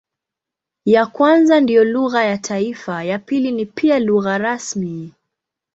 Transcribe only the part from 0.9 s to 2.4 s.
kwanza ndiyo lugha ya